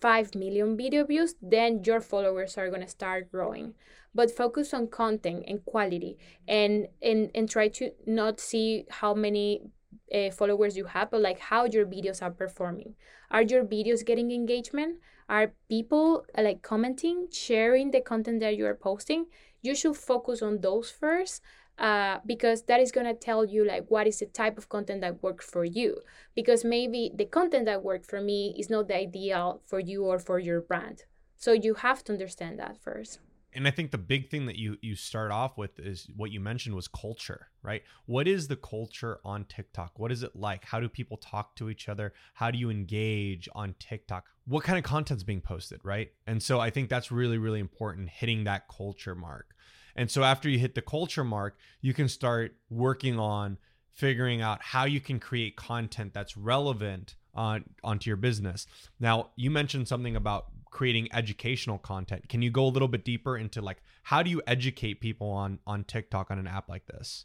5 0.00 0.34
million 0.34 0.76
video 0.76 1.04
views, 1.04 1.34
then 1.40 1.82
your 1.84 2.00
followers 2.00 2.58
are 2.58 2.68
going 2.68 2.82
to 2.82 2.88
start 2.88 3.32
growing. 3.32 3.74
But 4.14 4.30
focus 4.30 4.72
on 4.74 4.88
content 4.88 5.44
and 5.46 5.64
quality 5.64 6.16
and 6.48 6.88
and 7.02 7.30
and 7.34 7.50
try 7.50 7.68
to 7.68 7.90
not 8.06 8.40
see 8.40 8.84
how 8.88 9.12
many 9.12 9.70
uh, 10.12 10.30
followers 10.30 10.76
you 10.76 10.84
have, 10.84 11.10
but 11.10 11.20
like 11.20 11.38
how 11.38 11.64
your 11.64 11.86
videos 11.86 12.22
are 12.22 12.30
performing. 12.30 12.94
Are 13.30 13.42
your 13.42 13.64
videos 13.64 14.04
getting 14.04 14.30
engagement? 14.30 14.98
Are 15.28 15.52
people 15.68 16.24
uh, 16.36 16.42
like 16.42 16.62
commenting, 16.62 17.28
sharing 17.32 17.90
the 17.90 18.00
content 18.00 18.40
that 18.40 18.56
you 18.56 18.66
are 18.66 18.74
posting? 18.74 19.26
You 19.62 19.74
should 19.74 19.96
focus 19.96 20.42
on 20.42 20.60
those 20.60 20.90
first 20.90 21.42
uh, 21.78 22.18
because 22.24 22.62
that 22.62 22.80
is 22.80 22.90
going 22.90 23.06
to 23.06 23.14
tell 23.14 23.44
you 23.44 23.64
like 23.64 23.84
what 23.88 24.06
is 24.06 24.20
the 24.20 24.26
type 24.26 24.56
of 24.56 24.68
content 24.68 25.02
that 25.02 25.22
works 25.22 25.44
for 25.44 25.64
you 25.64 25.98
because 26.34 26.64
maybe 26.64 27.10
the 27.14 27.26
content 27.26 27.66
that 27.66 27.82
worked 27.82 28.06
for 28.06 28.20
me 28.20 28.54
is 28.58 28.70
not 28.70 28.88
the 28.88 28.96
ideal 28.96 29.60
for 29.66 29.78
you 29.78 30.04
or 30.04 30.18
for 30.18 30.38
your 30.38 30.60
brand 30.60 31.04
so 31.36 31.52
you 31.52 31.74
have 31.74 32.02
to 32.02 32.12
understand 32.12 32.58
that 32.58 32.78
first 32.80 33.18
and 33.56 33.66
I 33.66 33.70
think 33.70 33.90
the 33.90 33.98
big 33.98 34.30
thing 34.30 34.46
that 34.46 34.56
you 34.56 34.76
you 34.82 34.94
start 34.94 35.30
off 35.30 35.56
with 35.56 35.78
is 35.78 36.08
what 36.14 36.30
you 36.30 36.40
mentioned 36.40 36.74
was 36.74 36.86
culture, 36.86 37.48
right? 37.62 37.82
What 38.04 38.28
is 38.28 38.48
the 38.48 38.56
culture 38.56 39.18
on 39.24 39.44
TikTok? 39.44 39.98
What 39.98 40.12
is 40.12 40.22
it 40.22 40.36
like? 40.36 40.64
How 40.64 40.78
do 40.78 40.88
people 40.88 41.16
talk 41.16 41.56
to 41.56 41.70
each 41.70 41.88
other? 41.88 42.12
How 42.34 42.50
do 42.50 42.58
you 42.58 42.70
engage 42.70 43.48
on 43.54 43.74
TikTok? 43.78 44.26
What 44.46 44.62
kind 44.62 44.78
of 44.78 44.84
content's 44.84 45.24
being 45.24 45.40
posted, 45.40 45.80
right? 45.82 46.12
And 46.26 46.42
so 46.42 46.60
I 46.60 46.70
think 46.70 46.88
that's 46.88 47.10
really 47.10 47.38
really 47.38 47.60
important 47.60 48.10
hitting 48.10 48.44
that 48.44 48.68
culture 48.68 49.14
mark. 49.14 49.54
And 49.96 50.10
so 50.10 50.22
after 50.22 50.48
you 50.48 50.58
hit 50.58 50.74
the 50.74 50.82
culture 50.82 51.24
mark, 51.24 51.56
you 51.80 51.94
can 51.94 52.08
start 52.08 52.54
working 52.68 53.18
on 53.18 53.56
figuring 53.94 54.42
out 54.42 54.60
how 54.60 54.84
you 54.84 55.00
can 55.00 55.18
create 55.18 55.56
content 55.56 56.12
that's 56.12 56.36
relevant 56.36 57.16
on 57.34 57.64
onto 57.82 58.10
your 58.10 58.16
business. 58.16 58.66
Now, 59.00 59.30
you 59.36 59.50
mentioned 59.50 59.88
something 59.88 60.16
about 60.16 60.46
creating 60.76 61.08
educational 61.14 61.78
content. 61.78 62.28
Can 62.28 62.42
you 62.42 62.50
go 62.50 62.64
a 62.66 62.72
little 62.76 62.92
bit 62.94 63.02
deeper 63.02 63.38
into 63.38 63.62
like 63.62 63.78
how 64.02 64.22
do 64.22 64.28
you 64.28 64.42
educate 64.46 65.00
people 65.00 65.30
on 65.30 65.58
on 65.66 65.84
TikTok 65.84 66.30
on 66.30 66.38
an 66.38 66.46
app 66.46 66.68
like 66.68 66.86
this? 66.86 67.24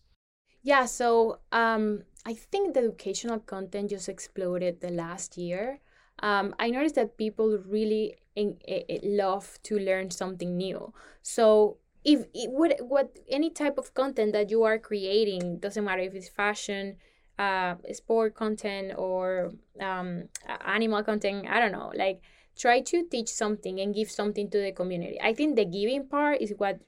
Yeah, 0.63 0.85
so 0.85 1.39
um, 1.51 2.03
I 2.25 2.33
think 2.33 2.73
the 2.73 2.79
educational 2.79 3.39
content 3.39 3.89
just 3.89 4.07
exploded 4.07 4.79
the 4.79 4.91
last 4.91 5.37
year. 5.37 5.81
Um, 6.19 6.55
I 6.59 6.69
noticed 6.69 6.95
that 6.95 7.17
people 7.17 7.59
really 7.67 8.15
in, 8.35 8.57
in, 8.65 9.17
love 9.17 9.59
to 9.63 9.77
learn 9.77 10.11
something 10.11 10.55
new. 10.55 10.93
So 11.21 11.77
if 12.05 12.19
it 12.33 12.49
would 12.57 12.75
what 12.79 13.19
any 13.29 13.49
type 13.49 13.77
of 13.77 13.93
content 13.93 14.31
that 14.31 14.49
you 14.49 14.63
are 14.63 14.79
creating 14.79 15.59
doesn't 15.59 15.83
matter 15.83 16.03
if 16.03 16.13
it's 16.13 16.29
fashion, 16.29 16.95
uh, 17.37 17.75
sport 17.91 18.35
content 18.35 18.93
or 18.97 19.51
um, 19.81 20.29
animal 20.65 21.03
content. 21.03 21.47
I 21.49 21.59
don't 21.59 21.73
know, 21.73 21.91
like 21.95 22.21
try 22.61 22.79
to 22.79 23.03
teach 23.09 23.29
something 23.29 23.79
and 23.79 23.95
give 23.95 24.09
something 24.11 24.49
to 24.51 24.61
the 24.61 24.71
community. 24.71 25.17
I 25.21 25.33
think 25.33 25.55
the 25.55 25.65
giving 25.65 26.07
part 26.07 26.41
is 26.41 26.53
what 26.57 26.79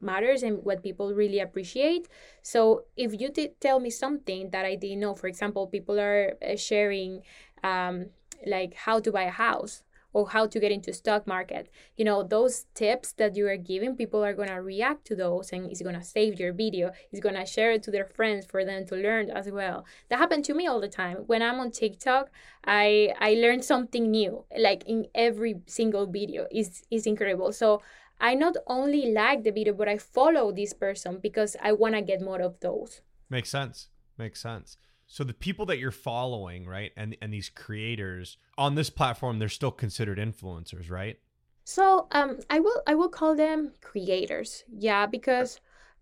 matters 0.00 0.42
and 0.42 0.64
what 0.64 0.82
people 0.82 1.14
really 1.14 1.38
appreciate. 1.38 2.08
So 2.42 2.84
if 2.96 3.20
you 3.20 3.30
did 3.30 3.60
tell 3.60 3.78
me 3.78 3.90
something 3.90 4.50
that 4.50 4.64
I 4.64 4.74
didn't 4.74 5.00
know, 5.00 5.14
for 5.14 5.28
example, 5.28 5.68
people 5.68 6.00
are 6.00 6.34
uh, 6.42 6.56
sharing 6.56 7.22
um, 7.62 8.06
like 8.44 8.74
how 8.74 8.98
to 8.98 9.12
buy 9.12 9.24
a 9.24 9.30
house 9.30 9.84
or 10.12 10.30
how 10.30 10.46
to 10.46 10.60
get 10.60 10.72
into 10.72 10.92
stock 10.92 11.26
market. 11.26 11.70
You 11.96 12.04
know 12.04 12.22
those 12.22 12.66
tips 12.74 13.12
that 13.12 13.36
you 13.36 13.46
are 13.48 13.56
giving 13.56 13.96
people 13.96 14.24
are 14.24 14.34
going 14.34 14.48
to 14.48 14.62
react 14.62 15.04
to 15.06 15.16
those 15.16 15.52
and 15.52 15.70
it's 15.70 15.82
going 15.82 15.98
to 15.98 16.04
save 16.04 16.38
your 16.40 16.52
video. 16.52 16.92
It's 17.10 17.20
going 17.20 17.36
to 17.36 17.46
share 17.46 17.72
it 17.72 17.82
to 17.84 17.90
their 17.90 18.04
friends 18.04 18.46
for 18.46 18.64
them 18.64 18.86
to 18.86 18.96
learn 18.96 19.30
as 19.30 19.50
well. 19.50 19.84
That 20.08 20.18
happened 20.18 20.44
to 20.46 20.54
me 20.54 20.66
all 20.66 20.80
the 20.80 20.88
time. 20.88 21.18
When 21.26 21.42
i'm 21.42 21.60
on 21.60 21.70
tiktok 21.70 22.30
i 22.64 23.12
i 23.18 23.34
learned 23.34 23.64
something 23.64 24.10
new 24.10 24.44
like 24.58 24.84
in 24.86 25.06
every 25.14 25.60
single 25.66 26.06
video. 26.06 26.46
Is 26.50 26.82
is 26.90 27.06
incredible. 27.06 27.52
So 27.52 27.82
i 28.20 28.34
not 28.34 28.56
only 28.66 29.12
like 29.12 29.44
the 29.44 29.52
video 29.52 29.72
but 29.72 29.88
i 29.88 29.96
follow 29.96 30.52
this 30.52 30.72
person 30.72 31.18
because 31.22 31.56
i 31.62 31.72
want 31.72 31.94
to 31.94 32.02
get 32.02 32.20
more 32.20 32.40
of 32.40 32.58
those. 32.60 33.00
Makes 33.28 33.50
sense. 33.50 33.88
Makes 34.18 34.42
sense 34.42 34.76
so 35.12 35.24
the 35.24 35.34
people 35.34 35.66
that 35.66 35.80
you're 35.80 35.90
following, 35.90 36.66
right, 36.66 36.92
and 36.96 37.16
and 37.20 37.34
these 37.34 37.48
creators 37.48 38.38
on 38.56 38.76
this 38.76 38.90
platform, 38.90 39.40
they're 39.40 39.48
still 39.48 39.72
considered 39.72 40.18
influencers, 40.18 40.88
right? 40.88 41.18
So 41.64 42.06
um, 42.12 42.38
I 42.48 42.60
will 42.60 42.80
I 42.86 42.94
will 42.94 43.08
call 43.08 43.34
them 43.34 43.72
creators, 43.80 44.62
yeah, 44.72 45.06
because 45.06 45.60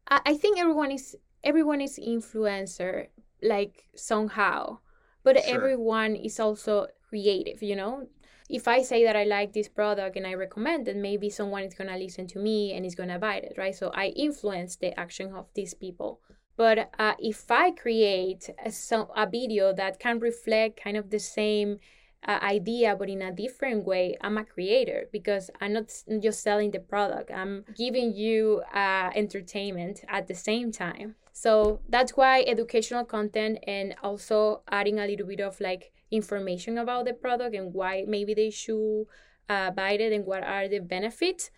I, 0.08 0.20
I 0.26 0.34
think 0.34 0.58
everyone 0.58 0.90
is 0.90 1.16
everyone 1.42 1.80
is 1.80 1.98
influencer 1.98 3.06
like 3.42 3.88
somehow, 3.96 4.80
but 5.24 5.42
sure. 5.42 5.54
everyone 5.54 6.14
is 6.14 6.38
also 6.38 6.88
creative, 7.08 7.62
you 7.62 7.76
know. 7.76 8.08
If 8.50 8.68
I 8.68 8.82
say 8.82 9.04
that 9.04 9.16
I 9.16 9.24
like 9.24 9.54
this 9.54 9.68
product 9.68 10.16
and 10.16 10.26
I 10.26 10.34
recommend 10.34 10.86
it, 10.86 10.96
maybe 10.96 11.30
someone 11.30 11.62
is 11.62 11.72
gonna 11.72 11.96
listen 11.96 12.26
to 12.26 12.38
me 12.38 12.74
and 12.74 12.84
is 12.84 12.94
gonna 12.94 13.18
buy 13.18 13.36
it, 13.36 13.54
right? 13.56 13.74
So 13.74 13.90
I 13.94 14.08
influence 14.08 14.76
the 14.76 14.92
action 15.00 15.32
of 15.32 15.46
these 15.54 15.72
people. 15.72 16.20
But 16.58 16.90
uh, 16.98 17.14
if 17.18 17.50
I 17.50 17.70
create 17.70 18.50
a, 18.62 18.70
a 19.16 19.26
video 19.26 19.72
that 19.72 19.98
can 19.98 20.18
reflect 20.18 20.82
kind 20.82 20.98
of 20.98 21.08
the 21.08 21.20
same 21.20 21.78
uh, 22.26 22.38
idea 22.42 22.96
but 22.96 23.08
in 23.08 23.22
a 23.22 23.32
different 23.32 23.84
way 23.84 24.16
i'm 24.22 24.36
a 24.38 24.44
creator 24.44 25.04
because 25.12 25.50
i'm 25.60 25.72
not 25.72 25.84
just 26.20 26.42
selling 26.42 26.72
the 26.72 26.80
product. 26.80 27.30
I'm 27.30 27.64
giving 27.76 28.12
you 28.12 28.62
uh, 28.74 29.10
entertainment 29.14 30.04
at 30.08 30.26
the 30.26 30.34
same 30.34 30.72
time. 30.72 31.14
So 31.32 31.80
that's 31.88 32.16
why 32.16 32.42
educational 32.42 33.04
content 33.04 33.58
and 33.68 33.94
also 34.02 34.62
adding 34.68 34.98
a 34.98 35.06
little 35.06 35.28
bit 35.28 35.40
of 35.40 35.60
like 35.60 35.92
information 36.10 36.78
about 36.78 37.04
the 37.04 37.14
product 37.14 37.54
and 37.54 37.72
why 37.72 38.04
maybe 38.08 38.34
they 38.34 38.50
should 38.50 39.04
uh, 39.48 39.70
buy 39.70 39.92
it 39.92 40.12
and 40.12 40.26
what 40.26 40.42
are 40.42 40.68
the 40.68 40.80
benefits 40.80 41.50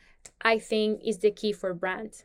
i 0.43 0.59
think 0.59 1.01
is 1.05 1.19
the 1.19 1.31
key 1.31 1.53
for 1.53 1.73
brands 1.73 2.25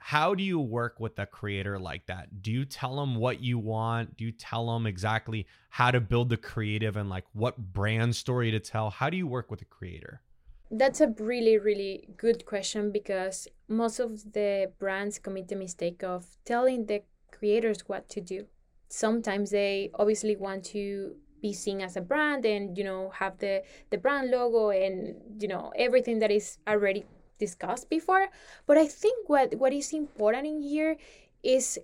how 0.00 0.34
do 0.34 0.42
you 0.42 0.58
work 0.58 1.00
with 1.00 1.18
a 1.18 1.26
creator 1.26 1.78
like 1.78 2.06
that? 2.06 2.42
Do 2.42 2.50
you 2.50 2.64
tell 2.64 2.96
them 2.96 3.16
what 3.16 3.42
you 3.42 3.58
want? 3.58 4.16
Do 4.16 4.24
you 4.24 4.32
tell 4.32 4.72
them 4.72 4.86
exactly 4.86 5.46
how 5.70 5.90
to 5.90 6.00
build 6.00 6.28
the 6.28 6.36
creative 6.36 6.96
and 6.96 7.08
like 7.08 7.24
what 7.32 7.56
brand 7.58 8.16
story 8.16 8.50
to 8.50 8.60
tell? 8.60 8.90
How 8.90 9.10
do 9.10 9.16
you 9.16 9.26
work 9.26 9.50
with 9.50 9.62
a 9.62 9.66
creator? 9.66 10.22
That's 10.70 11.00
a 11.00 11.14
really, 11.18 11.58
really 11.58 12.08
good 12.16 12.44
question 12.44 12.92
because 12.92 13.48
most 13.68 14.00
of 14.00 14.32
the 14.32 14.70
brands 14.78 15.18
commit 15.18 15.48
the 15.48 15.56
mistake 15.56 16.02
of 16.02 16.36
telling 16.44 16.86
the 16.86 17.02
creators 17.30 17.88
what 17.88 18.08
to 18.10 18.20
do. 18.20 18.46
Sometimes 18.88 19.50
they 19.50 19.90
obviously 19.94 20.36
want 20.36 20.64
to 20.66 21.16
be 21.40 21.52
seen 21.52 21.80
as 21.80 21.96
a 21.96 22.00
brand 22.00 22.44
and 22.44 22.76
you 22.76 22.84
know 22.84 23.10
have 23.14 23.38
the 23.38 23.62
the 23.90 23.98
brand 23.98 24.30
logo 24.30 24.70
and 24.70 25.14
you 25.40 25.48
know 25.48 25.72
everything 25.76 26.18
that 26.18 26.30
is 26.30 26.58
already 26.66 27.04
discussed 27.38 27.88
before 27.88 28.28
but 28.66 28.76
i 28.76 28.86
think 28.86 29.28
what 29.28 29.54
what 29.56 29.72
is 29.72 29.92
important 29.92 30.46
in 30.46 30.60
here 30.60 30.96
is 31.42 31.78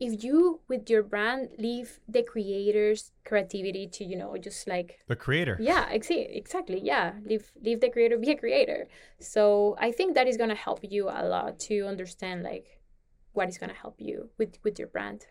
if 0.00 0.24
you 0.24 0.60
with 0.66 0.88
your 0.88 1.02
brand 1.02 1.50
leave 1.58 2.00
the 2.08 2.22
creator's 2.22 3.12
creativity 3.24 3.86
to 3.86 4.02
you 4.02 4.16
know 4.16 4.36
just 4.38 4.66
like 4.66 4.98
the 5.08 5.14
creator. 5.14 5.58
Yeah 5.60 5.86
exa- 5.92 6.34
exactly 6.34 6.80
yeah 6.82 7.12
leave 7.24 7.52
leave 7.62 7.80
the 7.80 7.90
creator 7.90 8.16
be 8.16 8.30
a 8.30 8.36
creator. 8.36 8.88
So 9.20 9.76
i 9.78 9.92
think 9.92 10.14
that 10.14 10.26
is 10.26 10.38
going 10.38 10.48
to 10.48 10.56
help 10.56 10.80
you 10.82 11.08
a 11.08 11.22
lot 11.26 11.58
to 11.68 11.86
understand 11.86 12.42
like 12.42 12.80
what 13.32 13.48
is 13.48 13.58
going 13.58 13.70
to 13.70 13.76
help 13.76 13.96
you 13.98 14.30
with 14.38 14.58
with 14.64 14.78
your 14.78 14.88
brand. 14.88 15.26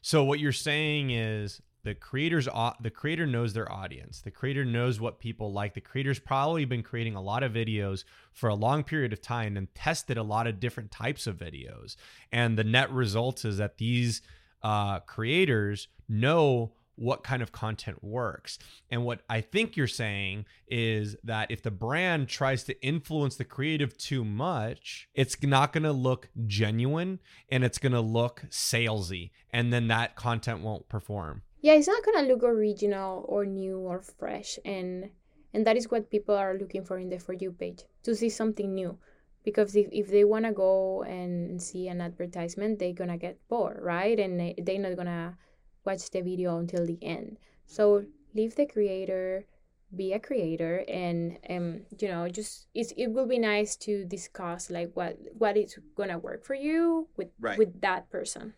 So 0.00 0.24
what 0.24 0.38
you're 0.40 0.52
saying 0.52 1.10
is 1.10 1.60
the 1.84 1.94
creators 1.94 2.48
the 2.80 2.90
creator 2.90 3.26
knows 3.26 3.52
their 3.52 3.70
audience 3.70 4.20
the 4.22 4.30
creator 4.30 4.64
knows 4.64 5.00
what 5.00 5.20
people 5.20 5.52
like 5.52 5.74
the 5.74 5.80
creator's 5.80 6.18
probably 6.18 6.64
been 6.64 6.82
creating 6.82 7.14
a 7.14 7.22
lot 7.22 7.42
of 7.42 7.52
videos 7.52 8.04
for 8.32 8.48
a 8.48 8.54
long 8.54 8.82
period 8.82 9.12
of 9.12 9.20
time 9.20 9.56
and 9.56 9.72
tested 9.74 10.16
a 10.16 10.22
lot 10.22 10.46
of 10.46 10.58
different 10.58 10.90
types 10.90 11.26
of 11.26 11.36
videos 11.36 11.96
and 12.32 12.58
the 12.58 12.64
net 12.64 12.90
result 12.90 13.44
is 13.44 13.58
that 13.58 13.78
these 13.78 14.22
uh, 14.62 14.98
creators 15.00 15.88
know 16.08 16.72
what 16.96 17.24
kind 17.24 17.42
of 17.42 17.52
content 17.52 18.02
works. 18.02 18.58
And 18.90 19.04
what 19.04 19.22
I 19.28 19.40
think 19.40 19.76
you're 19.76 19.86
saying 19.86 20.46
is 20.68 21.16
that 21.24 21.50
if 21.50 21.62
the 21.62 21.70
brand 21.70 22.28
tries 22.28 22.64
to 22.64 22.86
influence 22.86 23.36
the 23.36 23.44
creative 23.44 23.96
too 23.98 24.24
much, 24.24 25.08
it's 25.14 25.40
not 25.42 25.72
going 25.72 25.82
to 25.84 25.92
look 25.92 26.28
genuine 26.46 27.20
and 27.48 27.64
it's 27.64 27.78
going 27.78 27.92
to 27.92 28.00
look 28.00 28.44
salesy. 28.48 29.30
And 29.50 29.72
then 29.72 29.88
that 29.88 30.14
content 30.14 30.60
won't 30.60 30.88
perform 30.88 31.42
yeah 31.64 31.72
it's 31.72 31.88
not 31.88 32.04
gonna 32.04 32.28
look 32.28 32.44
original 32.44 33.24
or 33.26 33.46
new 33.46 33.78
or 33.78 34.02
fresh 34.02 34.58
and 34.66 35.08
and 35.54 35.66
that 35.66 35.78
is 35.78 35.90
what 35.90 36.10
people 36.10 36.34
are 36.34 36.58
looking 36.58 36.84
for 36.84 36.98
in 36.98 37.08
the 37.08 37.18
for 37.18 37.32
you 37.32 37.52
page 37.52 37.84
to 38.02 38.14
see 38.14 38.28
something 38.28 38.74
new. 38.74 38.98
Because 39.44 39.76
if, 39.76 39.86
if 39.92 40.10
they 40.10 40.24
want 40.24 40.44
to 40.46 40.52
go 40.52 41.04
and 41.04 41.62
see 41.62 41.88
an 41.88 42.00
advertisement 42.00 42.78
they're 42.78 42.92
gonna 42.92 43.16
get 43.16 43.38
bored 43.48 43.78
right? 43.80 44.18
And 44.18 44.38
they, 44.38 44.54
they're 44.58 44.78
not 44.78 44.96
gonna 44.96 45.38
watch 45.86 46.10
the 46.10 46.20
video 46.20 46.58
until 46.58 46.84
the 46.84 46.98
end. 47.00 47.38
So 47.66 48.04
leave 48.34 48.56
the 48.56 48.66
creator 48.66 49.46
be 49.94 50.12
a 50.12 50.18
creator 50.18 50.84
and 50.88 51.38
um 51.48 51.82
you 52.00 52.08
know 52.08 52.28
just 52.28 52.66
it's, 52.74 52.92
it 52.96 53.06
will 53.06 53.28
be 53.28 53.38
nice 53.38 53.76
to 53.76 54.04
discuss 54.04 54.68
like 54.68 54.90
what 54.94 55.16
what 55.38 55.56
is 55.56 55.78
gonna 55.96 56.18
work 56.18 56.44
for 56.44 56.54
you 56.54 57.06
with 57.16 57.28
right. 57.40 57.56
with 57.56 57.80
that 57.80 58.10
person. 58.10 58.52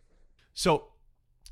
So 0.54 0.92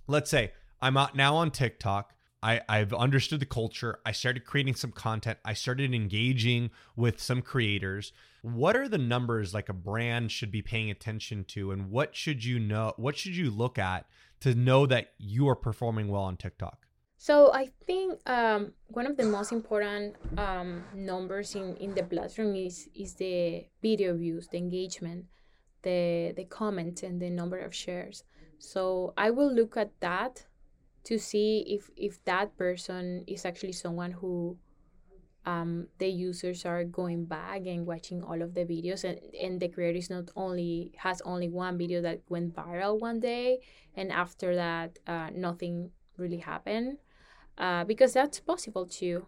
let's 0.08 0.30
say 0.30 0.52
I'm 0.84 0.98
now 1.14 1.36
on 1.36 1.50
TikTok. 1.50 2.12
I, 2.42 2.60
I've 2.68 2.92
understood 2.92 3.40
the 3.40 3.46
culture. 3.46 4.00
I 4.04 4.12
started 4.12 4.44
creating 4.44 4.74
some 4.74 4.92
content. 4.92 5.38
I 5.42 5.54
started 5.54 5.94
engaging 5.94 6.70
with 6.94 7.22
some 7.22 7.40
creators. 7.40 8.12
What 8.42 8.76
are 8.76 8.86
the 8.86 8.98
numbers 8.98 9.54
like 9.54 9.70
a 9.70 9.72
brand 9.72 10.30
should 10.30 10.50
be 10.50 10.60
paying 10.60 10.90
attention 10.90 11.44
to? 11.44 11.70
And 11.70 11.90
what 11.90 12.14
should 12.14 12.44
you 12.44 12.58
know? 12.58 12.92
What 12.98 13.16
should 13.16 13.34
you 13.34 13.50
look 13.50 13.78
at 13.78 14.04
to 14.40 14.54
know 14.54 14.84
that 14.84 15.14
you 15.16 15.48
are 15.48 15.56
performing 15.56 16.08
well 16.08 16.24
on 16.24 16.36
TikTok? 16.36 16.86
So 17.16 17.50
I 17.54 17.70
think 17.86 18.20
um, 18.28 18.74
one 18.88 19.06
of 19.06 19.16
the 19.16 19.24
most 19.24 19.52
important 19.52 20.16
um, 20.36 20.84
numbers 20.94 21.54
in, 21.54 21.76
in 21.76 21.94
the 21.94 22.02
platform 22.02 22.54
is 22.56 22.90
is 22.94 23.14
the 23.14 23.64
video 23.80 24.14
views, 24.14 24.48
the 24.48 24.58
engagement, 24.58 25.24
the 25.80 26.34
the 26.36 26.44
comments, 26.44 27.02
and 27.02 27.22
the 27.22 27.30
number 27.30 27.58
of 27.58 27.74
shares. 27.74 28.24
So 28.58 29.14
I 29.16 29.30
will 29.30 29.50
look 29.50 29.78
at 29.78 29.98
that 30.00 30.44
to 31.04 31.18
see 31.18 31.64
if 31.66 31.90
if 31.96 32.22
that 32.24 32.56
person 32.56 33.24
is 33.26 33.44
actually 33.44 33.72
someone 33.72 34.12
who 34.12 34.56
um, 35.46 35.88
the 35.98 36.08
users 36.08 36.64
are 36.64 36.84
going 36.84 37.26
back 37.26 37.66
and 37.66 37.86
watching 37.86 38.22
all 38.22 38.40
of 38.40 38.54
the 38.54 38.64
videos 38.64 39.04
and, 39.04 39.20
and 39.38 39.60
the 39.60 39.68
creator 39.68 39.98
is 39.98 40.08
not 40.08 40.30
only 40.36 40.92
has 40.96 41.20
only 41.22 41.48
one 41.48 41.76
video 41.76 42.00
that 42.00 42.20
went 42.30 42.54
viral 42.54 42.98
one 42.98 43.20
day 43.20 43.58
and 43.94 44.10
after 44.10 44.54
that 44.54 44.98
uh, 45.06 45.28
nothing 45.34 45.90
really 46.16 46.38
happened. 46.38 46.98
Uh, 47.56 47.84
because 47.84 48.12
that's 48.12 48.40
possible 48.40 48.84
too 48.84 49.26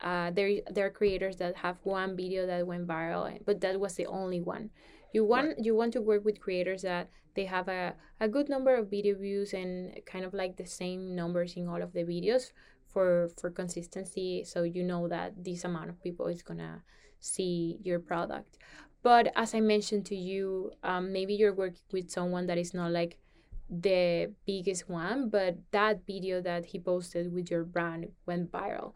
uh, 0.00 0.30
there, 0.30 0.60
there 0.70 0.86
are 0.86 0.90
creators 0.90 1.36
that 1.36 1.56
have 1.56 1.76
one 1.82 2.16
video 2.16 2.46
that 2.46 2.66
went 2.66 2.86
viral 2.86 3.38
but 3.44 3.60
that 3.60 3.78
was 3.80 3.94
the 3.94 4.06
only 4.06 4.40
one. 4.40 4.70
You 5.12 5.24
want 5.24 5.48
right. 5.48 5.56
you 5.58 5.74
want 5.74 5.92
to 5.94 6.02
work 6.02 6.24
with 6.24 6.40
creators 6.40 6.82
that 6.82 7.08
they 7.34 7.46
have 7.46 7.68
a, 7.68 7.94
a 8.20 8.28
good 8.28 8.48
number 8.48 8.74
of 8.74 8.90
video 8.90 9.16
views 9.16 9.54
and 9.54 9.98
kind 10.04 10.24
of 10.24 10.34
like 10.34 10.56
the 10.56 10.66
same 10.66 11.14
numbers 11.16 11.54
in 11.56 11.66
all 11.68 11.82
of 11.82 11.92
the 11.92 12.04
videos 12.04 12.52
for 12.92 13.30
for 13.40 13.50
consistency 13.50 14.44
so 14.44 14.62
you 14.62 14.82
know 14.82 15.08
that 15.08 15.32
this 15.42 15.64
amount 15.64 15.88
of 15.88 16.02
people 16.02 16.26
is 16.26 16.42
gonna 16.42 16.82
see 17.20 17.78
your 17.82 17.98
product. 17.98 18.58
But 19.02 19.32
as 19.36 19.54
i 19.54 19.60
mentioned 19.60 20.06
to 20.06 20.16
you 20.16 20.72
um, 20.82 21.12
maybe 21.12 21.34
you're 21.34 21.54
working 21.54 21.86
with 21.92 22.10
someone 22.10 22.46
that 22.48 22.58
is 22.58 22.74
not 22.74 22.90
like 22.90 23.16
the 23.70 24.32
biggest 24.46 24.88
one 24.88 25.28
but 25.28 25.56
that 25.70 26.04
video 26.06 26.40
that 26.40 26.66
he 26.66 26.78
posted 26.80 27.32
with 27.32 27.50
your 27.50 27.64
brand 27.64 28.08
went 28.26 28.50
viral 28.50 28.92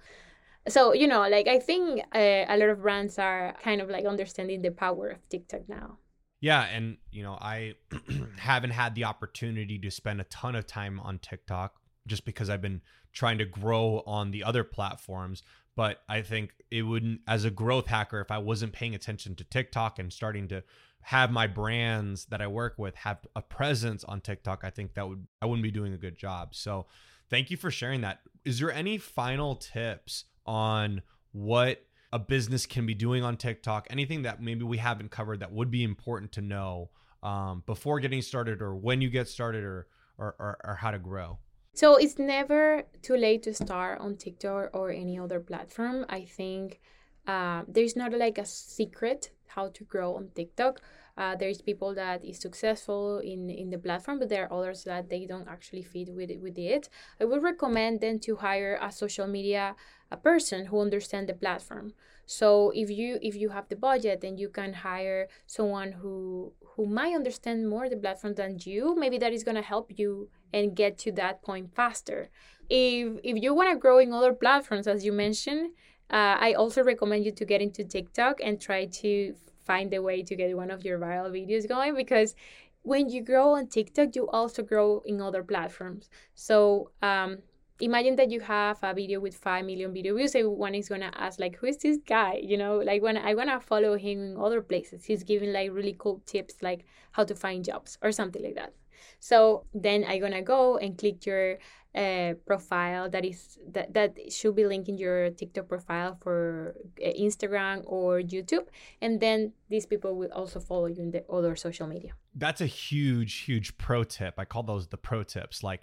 so 0.68 0.92
you 0.92 1.06
know 1.06 1.28
like 1.28 1.48
i 1.48 1.58
think 1.58 2.00
uh, 2.14 2.44
a 2.48 2.56
lot 2.56 2.68
of 2.68 2.82
brands 2.82 3.18
are 3.18 3.54
kind 3.62 3.80
of 3.80 3.88
like 3.90 4.04
understanding 4.04 4.62
the 4.62 4.70
power 4.70 5.08
of 5.10 5.28
tiktok 5.28 5.68
now 5.68 5.98
yeah, 6.42 6.62
and 6.62 6.96
you 7.12 7.22
know, 7.22 7.38
I 7.40 7.74
haven't 8.38 8.72
had 8.72 8.96
the 8.96 9.04
opportunity 9.04 9.78
to 9.78 9.90
spend 9.92 10.20
a 10.20 10.24
ton 10.24 10.56
of 10.56 10.66
time 10.66 10.98
on 10.98 11.20
TikTok 11.20 11.76
just 12.08 12.24
because 12.24 12.50
I've 12.50 12.60
been 12.60 12.82
trying 13.12 13.38
to 13.38 13.44
grow 13.44 14.02
on 14.06 14.32
the 14.32 14.42
other 14.42 14.64
platforms. 14.64 15.44
But 15.76 16.02
I 16.08 16.20
think 16.20 16.50
it 16.68 16.82
wouldn't, 16.82 17.20
as 17.28 17.44
a 17.44 17.50
growth 17.50 17.86
hacker, 17.86 18.20
if 18.20 18.32
I 18.32 18.38
wasn't 18.38 18.72
paying 18.72 18.92
attention 18.92 19.36
to 19.36 19.44
TikTok 19.44 20.00
and 20.00 20.12
starting 20.12 20.48
to 20.48 20.64
have 21.02 21.30
my 21.30 21.46
brands 21.46 22.24
that 22.26 22.42
I 22.42 22.48
work 22.48 22.74
with 22.76 22.96
have 22.96 23.18
a 23.36 23.40
presence 23.40 24.02
on 24.02 24.20
TikTok, 24.20 24.64
I 24.64 24.70
think 24.70 24.94
that 24.94 25.08
would 25.08 25.24
I 25.40 25.46
wouldn't 25.46 25.62
be 25.62 25.70
doing 25.70 25.94
a 25.94 25.98
good 25.98 26.18
job. 26.18 26.56
So 26.56 26.86
thank 27.30 27.52
you 27.52 27.56
for 27.56 27.70
sharing 27.70 28.00
that. 28.00 28.18
Is 28.44 28.58
there 28.58 28.72
any 28.72 28.98
final 28.98 29.54
tips 29.54 30.24
on 30.46 31.02
what 31.32 31.84
a 32.12 32.18
business 32.18 32.66
can 32.66 32.84
be 32.86 32.94
doing 32.94 33.24
on 33.24 33.36
TikTok, 33.36 33.86
anything 33.90 34.22
that 34.22 34.42
maybe 34.42 34.64
we 34.64 34.78
haven't 34.78 35.10
covered 35.10 35.40
that 35.40 35.52
would 35.52 35.70
be 35.70 35.82
important 35.82 36.32
to 36.32 36.40
know 36.40 36.90
um, 37.22 37.62
before 37.66 38.00
getting 38.00 38.20
started 38.20 38.60
or 38.60 38.74
when 38.74 39.00
you 39.00 39.08
get 39.08 39.28
started 39.28 39.64
or, 39.64 39.86
or, 40.18 40.34
or, 40.38 40.58
or 40.64 40.74
how 40.74 40.90
to 40.90 40.98
grow? 40.98 41.38
So 41.74 41.96
it's 41.96 42.18
never 42.18 42.84
too 43.00 43.16
late 43.16 43.42
to 43.44 43.54
start 43.54 44.00
on 44.00 44.16
TikTok 44.16 44.70
or 44.74 44.90
any 44.90 45.18
other 45.18 45.40
platform. 45.40 46.04
I 46.08 46.24
think 46.24 46.80
uh, 47.26 47.62
there's 47.66 47.96
not 47.96 48.12
like 48.12 48.36
a 48.36 48.44
secret 48.44 49.30
how 49.46 49.68
to 49.68 49.84
grow 49.84 50.16
on 50.16 50.28
TikTok. 50.34 50.82
Uh, 51.16 51.36
there's 51.36 51.60
people 51.60 51.94
that 51.94 52.24
is 52.24 52.38
successful 52.40 53.18
in 53.18 53.50
in 53.50 53.70
the 53.70 53.78
platform, 53.78 54.18
but 54.18 54.28
there 54.28 54.44
are 54.44 54.52
others 54.52 54.84
that 54.84 55.08
they 55.10 55.26
don't 55.26 55.48
actually 55.48 55.82
fit 55.82 56.08
with 56.14 56.30
it, 56.30 56.40
with 56.40 56.58
it. 56.58 56.88
I 57.20 57.24
would 57.24 57.42
recommend 57.42 58.00
then 58.00 58.18
to 58.20 58.36
hire 58.36 58.78
a 58.80 58.90
social 58.90 59.26
media 59.26 59.76
a 60.10 60.16
person 60.16 60.66
who 60.66 60.80
understands 60.80 61.26
the 61.26 61.34
platform. 61.34 61.94
So 62.26 62.70
if 62.74 62.88
you 62.90 63.18
if 63.22 63.34
you 63.34 63.48
have 63.50 63.68
the 63.68 63.76
budget, 63.76 64.20
then 64.20 64.38
you 64.38 64.48
can 64.48 64.72
hire 64.72 65.28
someone 65.46 65.92
who 65.92 66.52
who 66.76 66.86
might 66.86 67.14
understand 67.14 67.68
more 67.68 67.88
the 67.88 67.96
platform 67.96 68.34
than 68.34 68.58
you. 68.60 68.94
Maybe 68.94 69.18
that 69.18 69.32
is 69.32 69.44
gonna 69.44 69.62
help 69.62 69.90
you 69.98 70.28
and 70.52 70.76
get 70.76 70.98
to 70.98 71.12
that 71.12 71.42
point 71.42 71.74
faster. 71.74 72.30
If 72.68 73.18
if 73.24 73.42
you 73.42 73.54
want 73.54 73.70
to 73.70 73.76
grow 73.78 73.98
in 73.98 74.12
other 74.12 74.32
platforms, 74.32 74.86
as 74.86 75.04
you 75.04 75.12
mentioned, 75.12 75.72
uh, 76.10 76.36
I 76.46 76.52
also 76.52 76.82
recommend 76.82 77.24
you 77.24 77.32
to 77.32 77.44
get 77.44 77.60
into 77.60 77.84
TikTok 77.84 78.40
and 78.42 78.60
try 78.60 78.86
to 79.02 79.34
find 79.64 79.92
a 79.94 80.02
way 80.02 80.22
to 80.22 80.36
get 80.36 80.56
one 80.56 80.70
of 80.70 80.84
your 80.84 80.98
viral 80.98 81.30
videos 81.30 81.68
going 81.68 81.94
because 81.94 82.34
when 82.82 83.08
you 83.08 83.22
grow 83.22 83.54
on 83.54 83.68
TikTok, 83.68 84.14
you 84.16 84.28
also 84.28 84.62
grow 84.62 85.02
in 85.06 85.20
other 85.20 85.42
platforms. 85.42 86.10
So 86.34 86.90
um, 87.00 87.38
imagine 87.80 88.16
that 88.16 88.30
you 88.30 88.40
have 88.40 88.78
a 88.82 88.94
video 88.94 89.20
with 89.20 89.34
5 89.34 89.64
million 89.64 89.92
video 89.92 90.16
views 90.16 90.34
everyone 90.34 90.74
is 90.74 90.88
gonna 90.88 91.10
ask 91.14 91.40
like 91.40 91.56
who 91.56 91.66
is 91.66 91.78
this 91.78 91.98
guy? 92.06 92.40
You 92.42 92.56
know 92.56 92.78
like 92.78 93.02
when 93.02 93.16
i 93.16 93.34
wanna 93.34 93.60
follow 93.60 93.96
him 93.96 94.22
in 94.22 94.36
other 94.36 94.62
places. 94.62 95.04
He's 95.04 95.24
giving 95.24 95.52
like 95.52 95.70
really 95.72 95.96
cool 95.98 96.22
tips 96.26 96.54
like 96.62 96.84
how 97.12 97.24
to 97.24 97.34
find 97.34 97.64
jobs 97.64 97.98
or 98.02 98.12
something 98.12 98.42
like 98.42 98.54
that. 98.54 98.72
So 99.18 99.64
then 99.74 100.04
i'm 100.08 100.20
gonna 100.20 100.42
go 100.42 100.78
and 100.78 100.96
click 100.96 101.26
your 101.26 101.58
uh, 101.94 102.34
profile 102.46 103.08
that 103.10 103.24
is 103.24 103.58
that 103.70 103.92
that 103.92 104.16
should 104.32 104.56
be 104.56 104.64
linking 104.64 104.96
your 104.96 105.30
tiktok 105.30 105.68
profile 105.68 106.16
for 106.22 106.74
uh, 107.04 107.08
instagram 107.20 107.82
or 107.86 108.20
youtube 108.20 108.66
and 109.00 109.20
then 109.20 109.52
these 109.68 109.86
people 109.86 110.16
will 110.16 110.32
also 110.32 110.58
follow 110.58 110.86
you 110.86 111.02
in 111.02 111.10
the 111.10 111.24
other 111.30 111.54
social 111.54 111.86
media 111.86 112.12
that's 112.34 112.60
a 112.60 112.66
huge 112.66 113.40
huge 113.40 113.76
pro 113.76 114.04
tip 114.04 114.34
i 114.38 114.44
call 114.44 114.62
those 114.62 114.88
the 114.88 114.96
pro 114.96 115.22
tips 115.22 115.62
like 115.62 115.82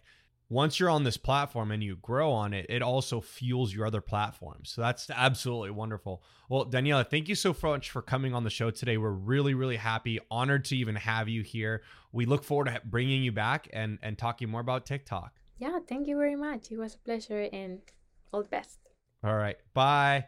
once 0.49 0.79
you're 0.79 0.89
on 0.89 1.03
this 1.03 1.17
platform 1.17 1.71
and 1.71 1.83
you 1.83 1.95
grow 1.97 2.31
on 2.31 2.53
it, 2.53 2.65
it 2.69 2.81
also 2.81 3.21
fuels 3.21 3.73
your 3.73 3.85
other 3.85 4.01
platforms. 4.01 4.71
So 4.71 4.81
that's 4.81 5.09
absolutely 5.11 5.69
wonderful. 5.69 6.23
Well, 6.49 6.65
Daniela, 6.65 7.07
thank 7.07 7.29
you 7.29 7.35
so 7.35 7.55
much 7.61 7.91
for 7.91 8.01
coming 8.01 8.33
on 8.33 8.43
the 8.43 8.49
show 8.49 8.71
today. 8.71 8.97
We're 8.97 9.11
really, 9.11 9.53
really 9.53 9.75
happy, 9.75 10.19
honored 10.31 10.65
to 10.65 10.75
even 10.75 10.95
have 10.95 11.29
you 11.29 11.43
here. 11.43 11.83
We 12.11 12.25
look 12.25 12.43
forward 12.43 12.65
to 12.65 12.81
bringing 12.83 13.21
you 13.21 13.31
back 13.31 13.69
and 13.71 13.99
and 14.01 14.17
talking 14.17 14.49
more 14.49 14.61
about 14.61 14.87
TikTok. 14.87 15.33
Yeah, 15.59 15.79
thank 15.87 16.07
you 16.07 16.17
very 16.17 16.35
much. 16.35 16.71
It 16.71 16.77
was 16.77 16.95
a 16.95 16.99
pleasure 16.99 17.49
and 17.51 17.81
all 18.31 18.41
the 18.43 18.49
best. 18.49 18.79
All 19.23 19.35
right. 19.35 19.57
Bye. 19.73 20.27